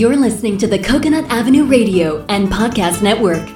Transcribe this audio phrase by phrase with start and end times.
[0.00, 3.46] You're listening to the Coconut Avenue Radio and Podcast Network.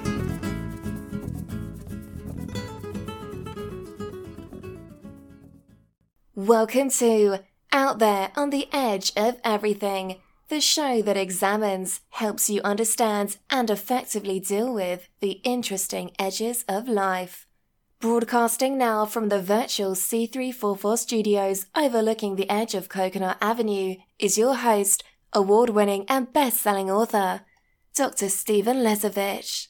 [6.35, 7.39] Welcome to
[7.73, 10.17] Out There on the Edge of Everything,
[10.49, 16.87] the show that examines, helps you understand, and effectively deal with the interesting edges of
[16.89, 17.47] life.
[18.01, 24.57] Broadcasting now from the virtual C344 studios overlooking the edge of Coconut Avenue is your
[24.57, 27.43] host, award winning and best selling author,
[27.95, 28.29] Dr.
[28.29, 29.69] Stephen Lesavich.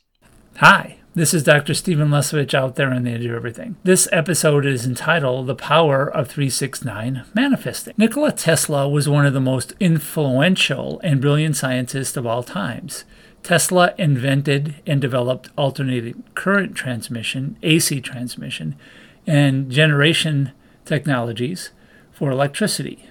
[0.58, 1.74] Hi, this is Dr.
[1.74, 3.76] Stephen Lesavich out there on the edge of everything.
[3.82, 7.94] This episode is entitled The Power of 369 Manifesting.
[7.96, 13.04] Nikola Tesla was one of the most influential and brilliant scientists of all times.
[13.42, 18.76] Tesla invented and developed alternating current transmission, AC transmission,
[19.26, 20.52] and generation
[20.84, 21.70] technologies
[22.12, 23.10] for electricity.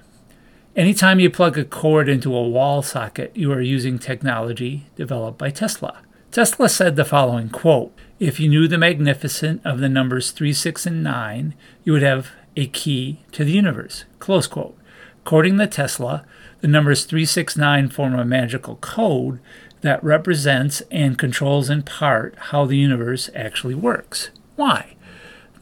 [0.75, 5.51] Anytime you plug a cord into a wall socket, you are using technology developed by
[5.51, 5.99] Tesla.
[6.31, 10.87] Tesla said the following quote, If you knew the magnificent of the numbers 3, 6,
[10.87, 14.05] and 9, you would have a key to the universe.
[14.17, 14.75] Close quote.
[15.23, 16.25] According to Tesla,
[16.61, 19.39] the numbers 369 form a magical code
[19.81, 24.31] that represents and controls in part how the universe actually works.
[24.55, 24.92] Why?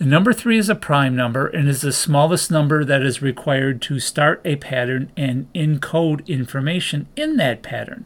[0.01, 3.83] The number 3 is a prime number and is the smallest number that is required
[3.83, 8.05] to start a pattern and encode information in that pattern.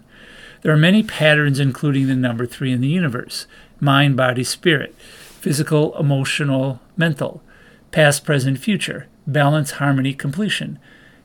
[0.61, 3.47] There are many patterns, including the number 3 in the universe
[3.79, 4.93] mind, body, spirit,
[5.39, 7.41] physical, emotional, mental,
[7.91, 10.77] past, present, future, balance, harmony, completion,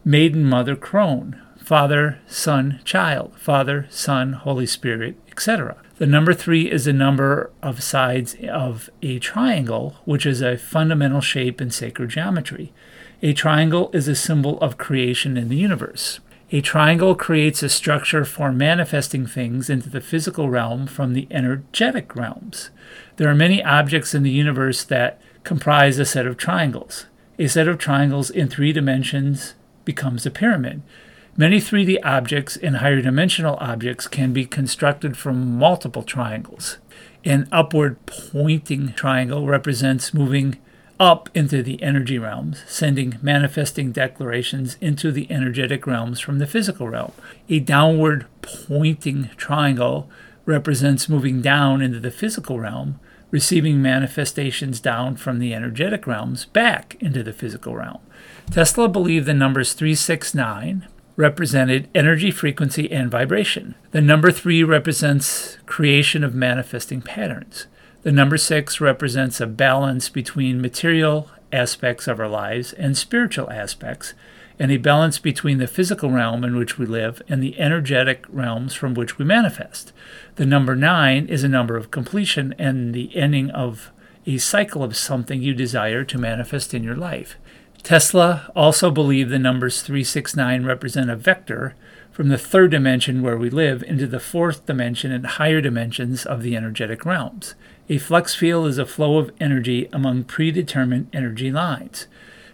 [0.05, 5.79] maiden, mother, crone, Father, Son, Child, Father, Son, Holy Spirit, etc.
[6.01, 11.21] The number three is the number of sides of a triangle, which is a fundamental
[11.21, 12.73] shape in sacred geometry.
[13.21, 16.21] A triangle is a symbol of creation in the universe.
[16.53, 22.17] A triangle creates a structure for manifesting things into the physical realm from the energetic
[22.17, 22.71] realms.
[23.19, 27.05] There are many objects in the universe that comprise a set of triangles.
[27.39, 29.53] A set of triangles in three dimensions
[29.85, 30.81] becomes a pyramid.
[31.37, 36.79] Many 3D objects and higher dimensional objects can be constructed from multiple triangles.
[37.25, 40.59] An upward pointing triangle represents moving
[40.99, 46.89] up into the energy realms, sending manifesting declarations into the energetic realms from the physical
[46.89, 47.13] realm.
[47.49, 50.11] A downward pointing triangle
[50.45, 52.99] represents moving down into the physical realm,
[53.31, 58.01] receiving manifestations down from the energetic realms back into the physical realm.
[58.51, 60.87] Tesla believed the numbers 369
[61.21, 63.75] represented energy, frequency, and vibration.
[63.91, 67.67] The number three represents creation of manifesting patterns.
[68.03, 74.15] The number six represents a balance between material aspects of our lives and spiritual aspects,
[74.59, 78.75] and a balance between the physical realm in which we live and the energetic realms
[78.75, 79.93] from which we manifest.
[80.37, 83.91] The number nine is a number of completion and the ending of
[84.27, 87.37] a cycle of something you desire to manifest in your life.
[87.83, 91.75] Tesla also believed the numbers 369 represent a vector
[92.13, 96.43] from the third dimension where we live into the fourth dimension and higher dimensions of
[96.43, 97.55] the energetic realms.
[97.89, 102.07] A flux field is a flow of energy among predetermined energy lines.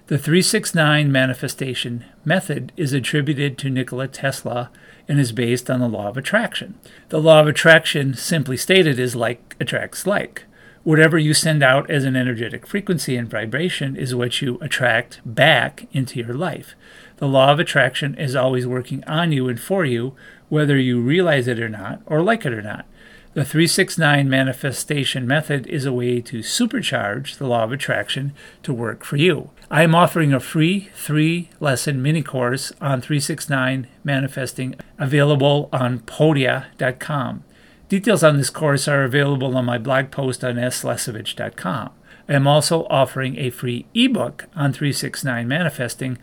[0.06, 4.70] The 369 manifestation method is attributed to Nikola Tesla
[5.08, 6.78] and is based on the law of attraction.
[7.08, 10.44] The law of attraction, simply stated, is like attracts like.
[10.86, 15.88] Whatever you send out as an energetic frequency and vibration is what you attract back
[15.90, 16.76] into your life.
[17.16, 20.14] The law of attraction is always working on you and for you,
[20.48, 22.86] whether you realize it or not, or like it or not.
[23.34, 28.32] The 369 manifestation method is a way to supercharge the law of attraction
[28.62, 29.50] to work for you.
[29.68, 37.42] I am offering a free three lesson mini course on 369 manifesting available on podia.com.
[37.88, 41.90] Details on this course are available on my blog post on slesavich.com.
[42.28, 46.18] I am also offering a free ebook on 369 manifesting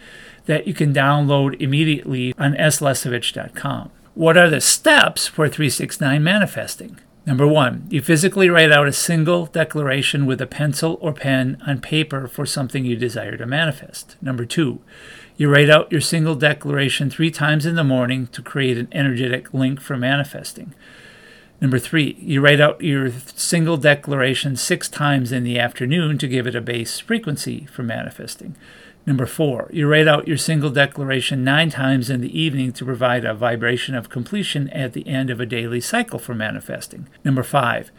[0.45, 3.91] that you can download immediately on slesavich.com.
[4.13, 6.99] What are the steps for 369 manifesting?
[7.25, 11.79] Number one, you physically write out a single declaration with a pencil or pen on
[11.79, 14.17] paper for something you desire to manifest.
[14.21, 14.81] Number two,
[15.37, 19.53] you write out your single declaration three times in the morning to create an energetic
[19.53, 20.73] link for manifesting.
[21.63, 26.45] Number three, you write out your single declaration six times in the afternoon to give
[26.45, 28.57] it a base frequency for manifesting.
[29.05, 33.23] Number four, you write out your single declaration nine times in the evening to provide
[33.23, 37.07] a vibration of completion at the end of a daily cycle for manifesting.
[37.23, 37.91] Number five,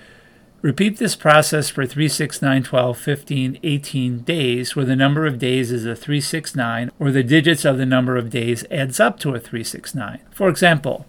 [0.61, 5.39] repeat this process for 3, 6, 9, 12, 15, 18 days, where the number of
[5.39, 9.31] days is a 369 or the digits of the number of days adds up to
[9.31, 10.21] a 369.
[10.33, 11.07] For example,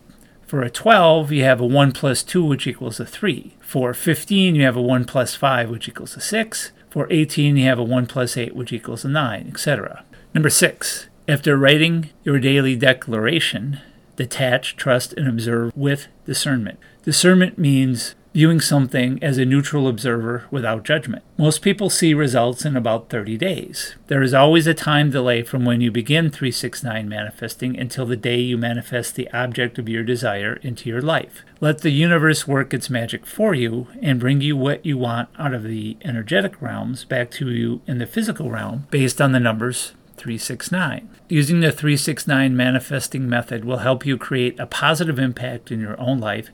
[0.56, 3.57] For a 12, you have a 1 plus 2, which equals a 3.
[3.60, 6.72] For 15, you have a 1 plus 5, which equals a 6.
[6.90, 10.06] For 18, you have a 1 plus 8, which equals a 9, etc.
[10.34, 11.10] Number 6.
[11.28, 13.81] After writing your daily declaration,
[14.16, 16.80] detach, trust, and observe with discernment.
[17.04, 21.23] Discernment means viewing something as a neutral observer without judgment.
[21.37, 23.95] Most people see results in about 30 days.
[24.07, 28.41] There is always a time delay from when you begin 369 manifesting until the day
[28.41, 31.45] you manifest the object of your desire into your life.
[31.61, 35.53] Let the universe work its magic for you and bring you what you want out
[35.53, 39.93] of the energetic realms back to you in the physical realm based on the numbers
[40.17, 41.07] 369.
[41.29, 46.19] Using the 369 manifesting method will help you create a positive impact in your own
[46.19, 46.49] life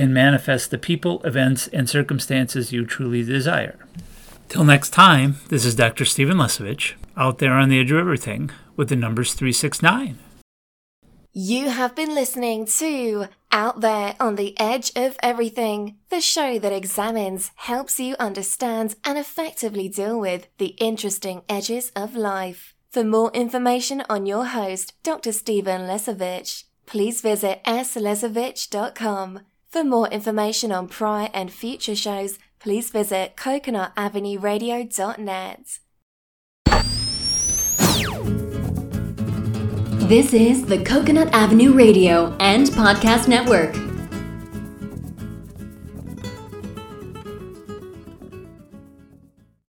[0.00, 3.78] and manifest the people, events, and circumstances you truly desire.
[4.48, 6.04] Till next time, this is Dr.
[6.04, 10.18] Stephen Lesavich, out there on the edge of everything with the numbers 369.
[11.32, 16.72] You have been listening to Out There on the Edge of Everything, the show that
[16.72, 22.74] examines, helps you understand, and effectively deal with the interesting edges of life.
[22.90, 25.30] For more information on your host, Dr.
[25.30, 29.40] Stephen Lesavich, please visit slesavich.com.
[29.70, 35.78] For more information on prior and future shows, please visit coconutavenueradio.net.
[40.08, 43.89] This is the Coconut Avenue Radio and Podcast Network.